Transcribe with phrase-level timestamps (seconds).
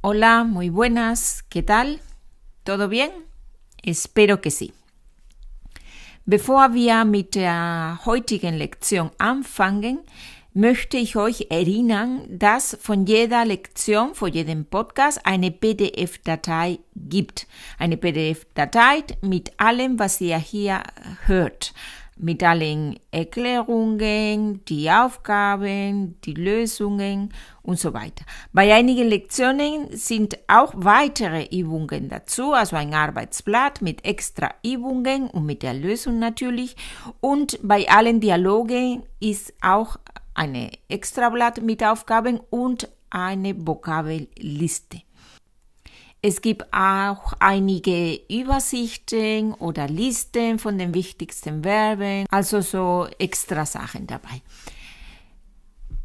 [0.00, 2.00] Hola, muy buenas, ¿qué tal?
[2.62, 3.10] ¿Todo bien?
[3.82, 4.72] Espero que sí.
[6.24, 10.02] Bevor wir mit der heutigen Lektion anfangen,
[10.54, 17.48] möchte ich euch erinnern, dass von jeder Lektion, von jedem Podcast eine PDF-Datei gibt.
[17.76, 20.84] Eine PDF-Datei mit allem, was ihr hier
[21.26, 21.74] hört
[22.18, 28.24] mit allen Erklärungen, die Aufgaben, die Lösungen und so weiter.
[28.52, 35.46] Bei einigen Lektionen sind auch weitere Übungen dazu, also ein Arbeitsblatt mit extra Übungen und
[35.46, 36.76] mit der Lösung natürlich.
[37.20, 39.98] Und bei allen Dialogen ist auch
[40.34, 45.02] eine Extrablatt mit Aufgaben und eine Vokabelliste.
[46.20, 54.06] Es gibt auch einige Übersichten oder Listen von den wichtigsten Verben, also so extra Sachen
[54.08, 54.42] dabei.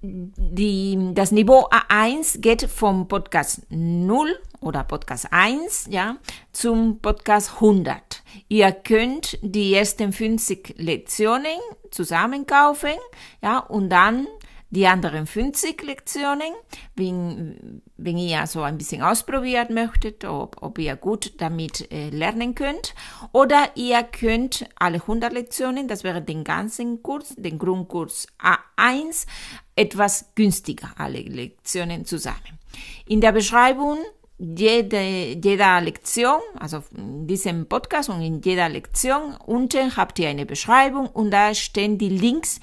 [0.04, 6.18] Die, das Niveau A1 geht vom Podcast 0 oder Podcast 1 ja,
[6.52, 8.22] zum Podcast 100.
[8.50, 11.58] Ihr könnt die ersten 50 Lektionen
[11.90, 12.98] zusammen kaufen
[13.42, 14.28] ja, und dann
[14.74, 16.52] die anderen 50 Lektionen,
[16.96, 22.56] wenn, wenn ihr so ein bisschen ausprobiert möchtet, ob, ob ihr gut damit äh, lernen
[22.56, 22.96] könnt.
[23.34, 29.28] Oder ihr könnt alle 100 Lektionen, das wäre den ganzen Kurs, den Grundkurs A1,
[29.76, 32.58] etwas günstiger, alle Lektionen zusammen.
[33.06, 34.00] In der Beschreibung
[34.40, 40.48] jede, jeder Lektion, also in diesem Podcast und in jeder Lektion unten habt ihr eine
[40.48, 42.60] Beschreibung und da stehen die Links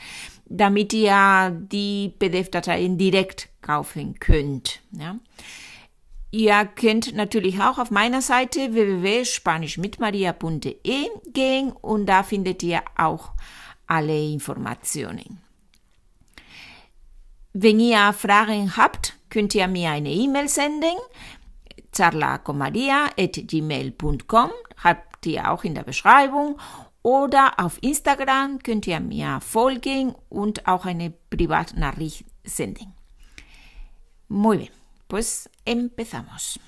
[0.50, 4.82] damit ihr die PDF-Dateien direkt kaufen könnt.
[4.92, 5.16] Ja.
[6.32, 13.32] Ihr könnt natürlich auch auf meiner Seite www.spanischmitmaria.de gehen und da findet ihr auch
[13.86, 15.40] alle Informationen.
[17.52, 20.94] Wenn ihr Fragen habt, könnt ihr mir eine E-Mail senden,
[21.96, 24.50] charlacomaria.gmail.com,
[24.82, 26.60] habt ihr auch in der Beschreibung
[27.02, 32.94] oder auf Instagram könnt ihr mir folgen und auch eine Privatnachricht senden.
[34.28, 34.72] Muy bien,
[35.08, 36.60] pues empezamos.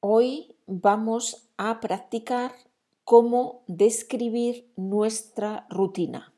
[0.00, 2.52] Hoy vamos a practicar
[3.04, 6.34] cómo describir nuestra rutina,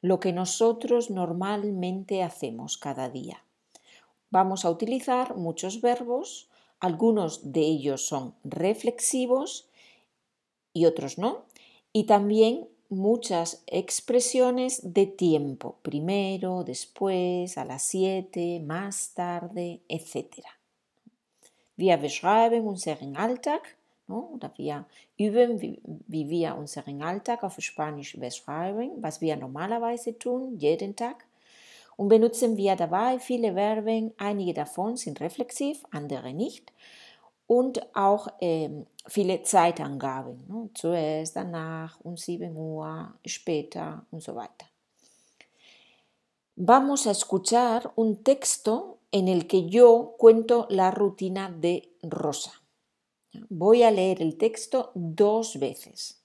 [0.00, 3.44] lo que nosotros normalmente hacemos cada día.
[4.30, 6.48] Vamos a utilizar muchos verbos,
[6.80, 9.68] algunos de ellos son reflexivos
[10.72, 11.46] y otros no,
[11.92, 20.42] y también muchas expresiones de tiempo, primero, después, a las siete, más tarde, etc.
[21.76, 23.76] Wir beschreiben unseren Alltag,
[24.06, 24.30] ¿no?
[24.34, 24.86] oder wir
[25.18, 25.60] üben,
[26.06, 31.24] wie wir unseren Alltag auf Spanisch beschreiben, was wir normalerweise tun, jeden Tag.
[31.96, 36.72] Und benutzen wir dabei viele Verben, einige davon sind reflexiv, andere nicht
[37.48, 40.44] und auch ähm, viele Zeitangaben.
[40.46, 40.70] Ne?
[40.74, 44.66] Zuerst, danach, um 7 Uhr, später und so weiter.
[46.54, 52.52] Vamos a escuchar un texto en el que yo cuento la rutina de Rosa.
[53.48, 56.22] Voy a leer el texto dos veces.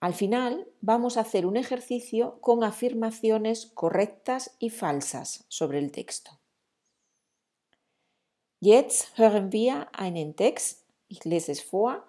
[0.00, 6.38] Al final vamos a hacer un ejercicio con afirmaciones correctas y falsas sobre el texto.
[8.60, 12.02] Jetzt hören wir einen Text, ich lese es vor,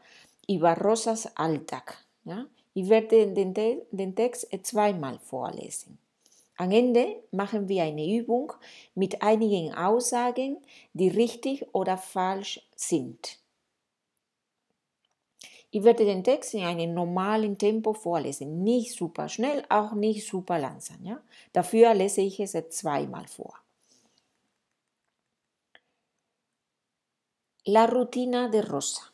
[0.48, 1.98] über Rosas Alltag.
[2.24, 2.46] Ja?
[2.74, 5.98] Ich werde den, den Text zweimal vorlesen.
[6.56, 8.54] Am Ende machen wir eine Übung
[8.96, 10.58] mit einigen Aussagen,
[10.94, 13.40] die richtig oder falsch sind.
[15.70, 20.58] Ich werde den Text in einem normalen Tempo vorlesen, nicht super schnell, auch nicht super
[20.58, 21.04] langsam.
[21.04, 21.22] Ja?
[21.52, 23.54] Dafür lese ich es zweimal vor.
[27.70, 29.12] La rutina de Rosa.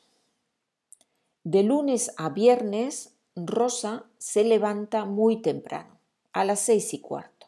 [1.43, 5.97] De lunes a viernes, Rosa se levanta muy temprano,
[6.33, 7.47] a las seis y cuarto.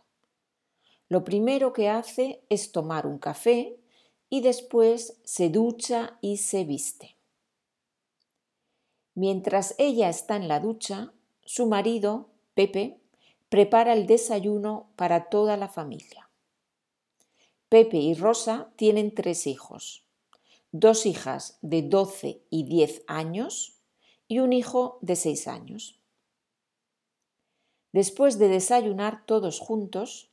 [1.08, 3.78] Lo primero que hace es tomar un café
[4.32, 7.16] y después se ducha y se viste.
[9.14, 11.14] Mientras ella está en la ducha,
[11.46, 12.98] su marido, Pepe,
[13.50, 16.32] prepara el desayuno para toda la familia.
[17.70, 20.05] Pepe y Rosa tienen tres hijos
[20.80, 23.80] dos hijas de 12 y 10 años
[24.28, 26.02] y un hijo de 6 años.
[27.94, 30.32] Después de desayunar todos juntos,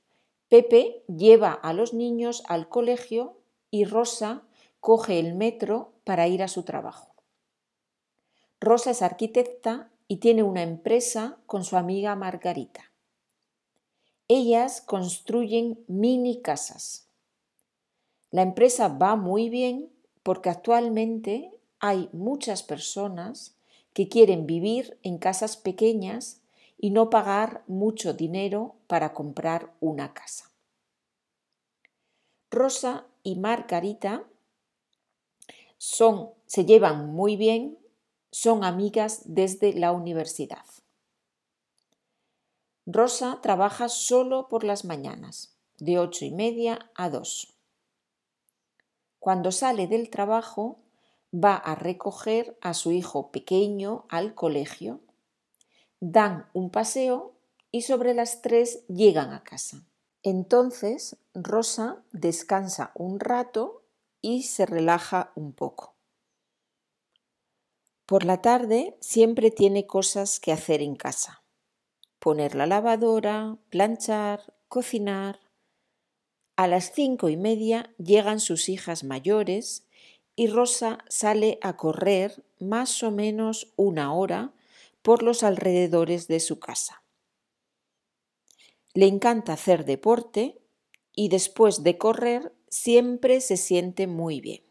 [0.48, 3.38] Pepe lleva a los niños al colegio
[3.70, 4.42] y Rosa
[4.80, 7.14] coge el metro para ir a su trabajo.
[8.60, 12.90] Rosa es arquitecta y tiene una empresa con su amiga Margarita.
[14.26, 17.08] Ellas construyen mini casas.
[18.30, 19.91] La empresa va muy bien
[20.22, 23.54] porque actualmente hay muchas personas
[23.92, 26.40] que quieren vivir en casas pequeñas
[26.78, 30.50] y no pagar mucho dinero para comprar una casa.
[32.50, 34.24] Rosa y Margarita
[35.78, 37.78] son, se llevan muy bien,
[38.30, 40.64] son amigas desde la universidad.
[42.86, 47.54] Rosa trabaja solo por las mañanas, de ocho y media a dos.
[49.22, 50.80] Cuando sale del trabajo,
[51.32, 54.98] va a recoger a su hijo pequeño al colegio,
[56.00, 57.32] dan un paseo
[57.70, 59.86] y sobre las tres llegan a casa.
[60.24, 63.84] Entonces Rosa descansa un rato
[64.20, 65.94] y se relaja un poco.
[68.06, 71.44] Por la tarde siempre tiene cosas que hacer en casa.
[72.18, 75.38] Poner la lavadora, planchar, cocinar.
[76.62, 79.84] A las cinco y media llegan sus hijas mayores
[80.36, 84.54] y Rosa sale a correr más o menos una hora
[85.02, 87.02] por los alrededores de su casa.
[88.94, 90.62] Le encanta hacer deporte
[91.12, 94.62] y después de correr siempre se siente muy bien.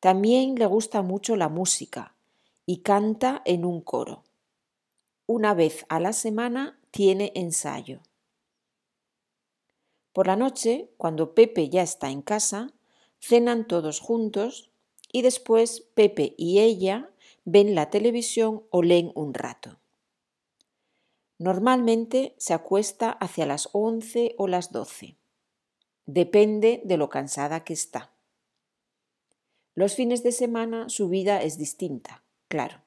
[0.00, 2.16] También le gusta mucho la música
[2.66, 4.24] y canta en un coro.
[5.26, 8.00] Una vez a la semana tiene ensayo.
[10.14, 12.72] Por la noche, cuando Pepe ya está en casa,
[13.20, 14.70] cenan todos juntos
[15.10, 17.10] y después Pepe y ella
[17.44, 19.80] ven la televisión o leen un rato.
[21.38, 25.16] Normalmente se acuesta hacia las 11 o las 12.
[26.06, 28.12] Depende de lo cansada que está.
[29.74, 32.83] Los fines de semana su vida es distinta, claro.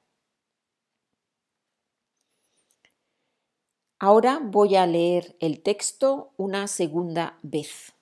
[4.00, 7.94] Ahora voy a leer el texto una segunda vez.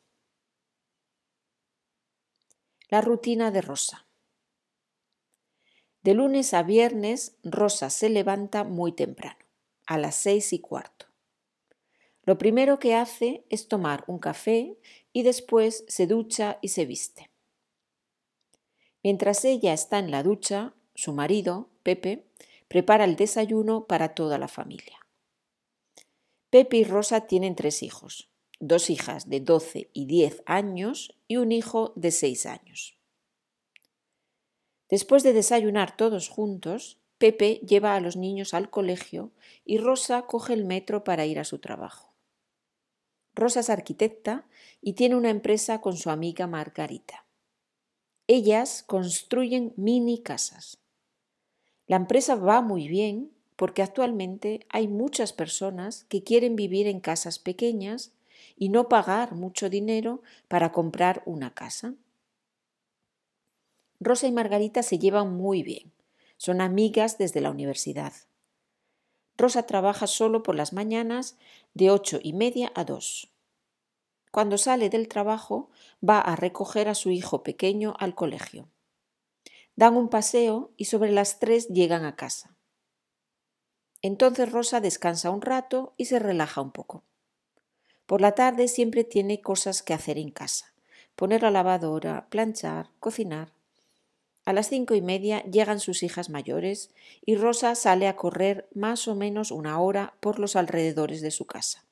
[2.90, 4.06] La rutina de Rosa.
[6.02, 9.38] De lunes a viernes, Rosa se levanta muy temprano,
[9.86, 11.06] a las seis y cuarto.
[12.24, 14.78] Lo primero que hace es tomar un café
[15.14, 17.30] y después se ducha y se viste.
[19.02, 22.26] Mientras ella está en la ducha, su marido, Pepe,
[22.68, 25.05] prepara el desayuno para toda la familia.
[26.50, 31.52] Pepe y Rosa tienen tres hijos, dos hijas de 12 y 10 años y un
[31.52, 32.96] hijo de 6 años.
[34.88, 39.32] Después de desayunar todos juntos, Pepe lleva a los niños al colegio
[39.64, 42.14] y Rosa coge el metro para ir a su trabajo.
[43.34, 44.46] Rosa es arquitecta
[44.80, 47.26] y tiene una empresa con su amiga Margarita.
[48.28, 50.78] Ellas construyen mini casas.
[51.86, 57.38] La empresa va muy bien porque actualmente hay muchas personas que quieren vivir en casas
[57.38, 58.12] pequeñas
[58.56, 61.94] y no pagar mucho dinero para comprar una casa.
[63.98, 65.92] Rosa y Margarita se llevan muy bien.
[66.36, 68.12] Son amigas desde la universidad.
[69.38, 71.36] Rosa trabaja solo por las mañanas
[71.74, 73.32] de ocho y media a dos.
[74.30, 75.70] Cuando sale del trabajo
[76.06, 78.68] va a recoger a su hijo pequeño al colegio.
[79.76, 82.55] Dan un paseo y sobre las tres llegan a casa.
[84.02, 87.02] Entonces Rosa descansa un rato y se relaja un poco.
[88.06, 90.72] Por la tarde siempre tiene cosas que hacer en casa.
[91.16, 93.52] Poner la lavadora, planchar, cocinar.
[94.44, 96.90] A las cinco y media llegan sus hijas mayores
[97.24, 101.46] y Rosa sale a correr más o menos una hora por los alrededores de su
[101.46, 101.84] casa.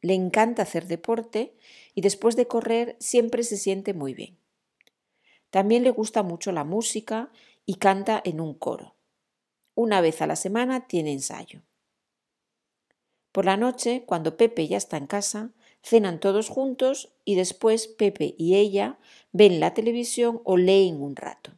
[0.00, 1.56] Le encanta hacer deporte
[1.94, 4.38] y después de correr siempre se siente muy bien.
[5.50, 7.32] También le gusta mucho la música
[7.66, 8.94] y canta en un coro.
[9.74, 11.62] Una vez a la semana tiene ensayo.
[13.32, 15.50] Por la noche, cuando Pepe ya está en casa,
[15.82, 18.98] cenan todos juntos y después Pepe y ella
[19.32, 21.50] ven la televisión o leen un rato.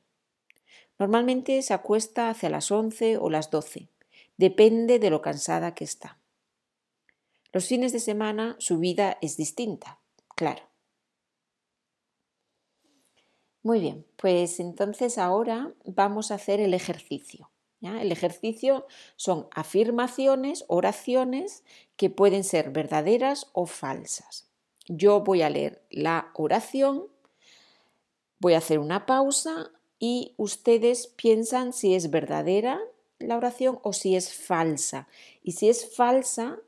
[0.98, 3.90] Normalmente se acuesta hacia las 11 o las 12,
[4.38, 6.18] depende de lo cansada que está.
[7.52, 10.00] Los fines de semana su vida es distinta,
[10.34, 10.62] claro.
[13.62, 17.50] Muy bien, pues entonces ahora vamos a hacer el ejercicio.
[18.00, 21.64] El ejercicio son afirmaciones, oraciones
[21.96, 24.46] que pueden ser verdaderas o falsas.
[24.88, 27.06] Yo voy a leer la oración,
[28.38, 32.80] voy a hacer una pausa y ustedes piensan si es verdadera
[33.18, 35.08] la oración o si es falsa.
[35.42, 36.58] Y si es falsa,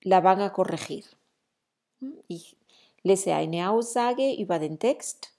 [0.00, 1.04] la van a corregir.
[2.28, 2.56] Ich
[3.02, 3.64] lese eine
[4.58, 5.32] den Text,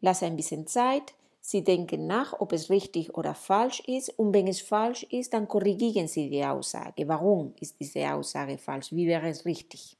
[0.00, 1.14] lasse ein bisschen Zeit,
[1.46, 4.08] Sie denken nach, ob es richtig oder falsch ist.
[4.18, 7.06] Und wenn es falsch ist, dann korrigieren Sie die Aussage.
[7.06, 8.90] Warum ist diese Aussage falsch?
[8.92, 9.98] Wie wäre es richtig?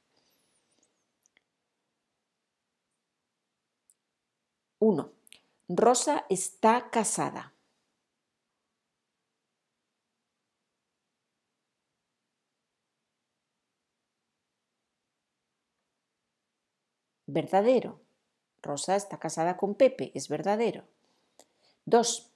[4.79, 5.05] 1.
[5.69, 7.53] Rosa está casada.
[17.27, 17.99] Verdadero.
[18.63, 20.94] Rosa está casada con Pepe, es verdadero.
[21.85, 22.31] 2.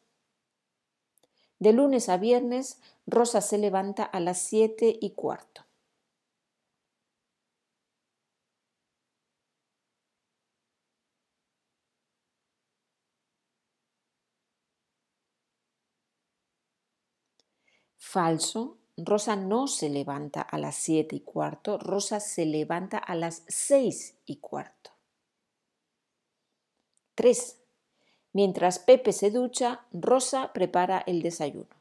[1.60, 5.65] De lunes a viernes, Rosa se levanta a las siete y cuarto.
[17.98, 18.77] Falso.
[18.98, 24.18] Rosa no se levanta a las siete y cuarto, Rosa se levanta a las seis
[24.25, 24.91] y cuarto.
[27.15, 27.60] 3.
[28.31, 31.79] Mientras Pepe se ducha, Rosa prepara el desayuno.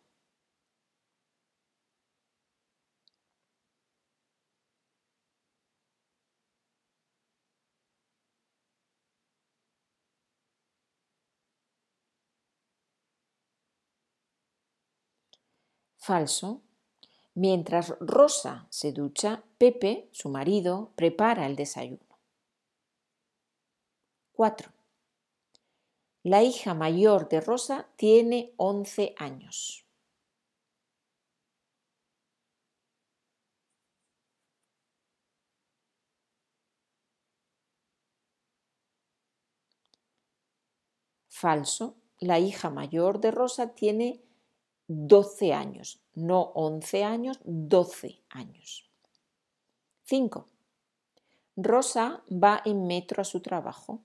[16.09, 16.63] Falso.
[17.35, 22.19] Mientras Rosa se ducha, Pepe, su marido, prepara el desayuno.
[24.33, 24.78] 4.
[26.31, 29.87] La hija mayor de Rosa tiene 11 años.
[41.29, 41.97] Falso.
[42.21, 44.23] La hija mayor de Rosa tiene
[44.87, 48.91] 12 años, no 11 años, 12 años.
[50.05, 50.47] 5.
[51.57, 54.05] Rosa va en metro a su trabajo.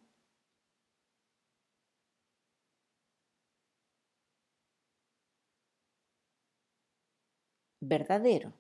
[7.92, 8.54] Verdadero.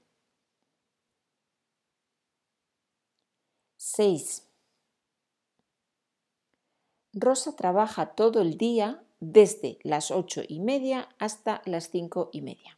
[3.77, 4.43] 6.
[7.13, 12.77] Rosa trabaja todo el día desde las ocho y media hasta las cinco y media.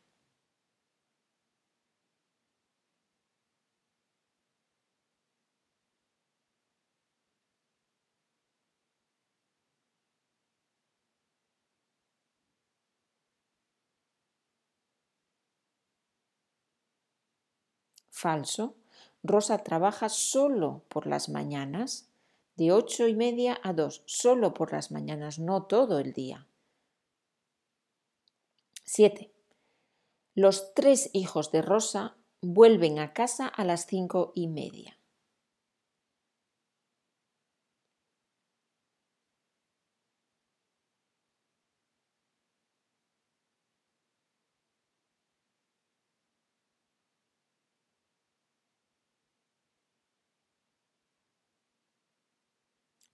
[18.25, 18.74] Falso.
[19.22, 22.10] Rosa trabaja solo por las mañanas
[22.55, 26.48] de ocho y media a dos, solo por las mañanas, no todo el día.
[28.84, 29.32] 7.
[30.34, 34.98] Los tres hijos de Rosa vuelven a casa a las cinco y media.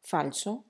[0.01, 0.65] Falso.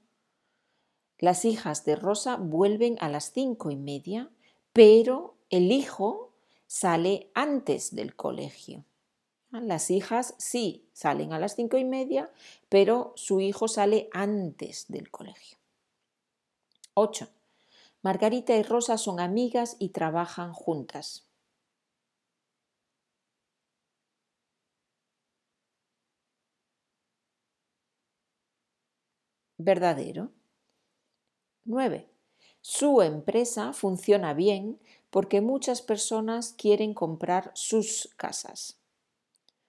[1.18, 4.30] Las hijas de Rosa vuelven a las cinco y media,
[4.74, 6.34] pero el hijo
[6.68, 8.86] sale antes del colegio.
[9.52, 12.32] Las hijas sí salen a las cinco y media,
[12.70, 15.58] pero su hijo sale antes del colegio.
[16.94, 17.28] 8.
[18.02, 21.28] Margarita y Rosa son amigas y trabajan juntas.
[29.64, 30.32] Verdadero.
[31.66, 32.10] 9.
[32.62, 38.80] Su empresa funciona bien porque muchas personas quieren comprar sus casas.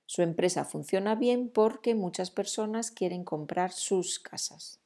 [0.07, 4.81] Su empresa funciona bien porque muchas personas quieren comprar sus casas.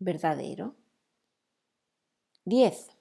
[0.00, 0.76] Verdadero.
[2.46, 2.95] 10.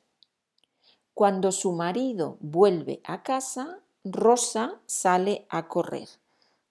[1.15, 6.09] Cuando su marido vuelve a casa, Rosa sale a correr.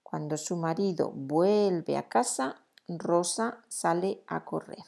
[0.03, 4.83] Cuando su marido vuelve a casa, Rosa sale a correr.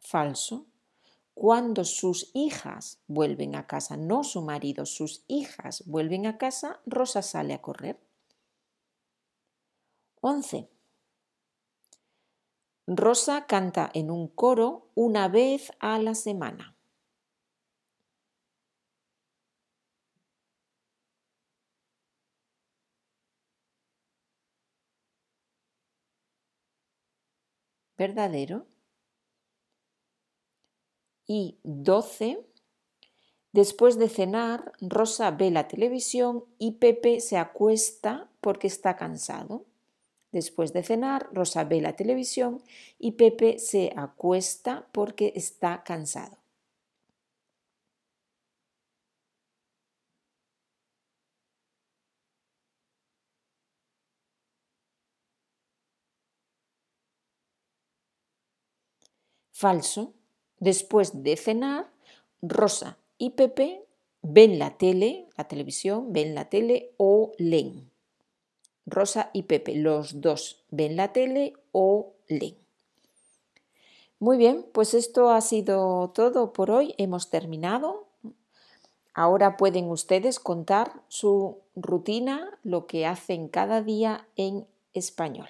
[0.00, 0.66] Falso.
[1.34, 7.22] Cuando sus hijas vuelven a casa, no su marido, sus hijas vuelven a casa, Rosa
[7.22, 7.98] sale a correr.
[10.24, 10.68] 11.
[12.86, 16.76] Rosa canta en un coro una vez a la semana.
[27.98, 28.66] ¿Verdadero?
[31.26, 32.46] Y 12.
[33.52, 39.66] Después de cenar, Rosa ve la televisión y Pepe se acuesta porque está cansado.
[40.32, 42.62] Después de cenar, Rosa ve la televisión
[42.98, 46.38] y Pepe se acuesta porque está cansado.
[59.52, 60.14] Falso.
[60.58, 61.92] Después de cenar,
[62.40, 63.84] Rosa y Pepe
[64.22, 67.91] ven la tele, la televisión, ven la tele o leen.
[68.86, 72.56] Rosa y Pepe, los dos ven la tele o leen.
[74.18, 76.94] Muy bien, pues esto ha sido todo por hoy.
[76.96, 78.06] Hemos terminado.
[79.14, 85.48] Ahora pueden ustedes contar su rutina, lo que hacen cada día en español.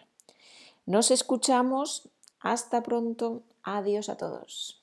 [0.86, 2.08] Nos escuchamos.
[2.40, 3.42] Hasta pronto.
[3.62, 4.81] Adiós a todos.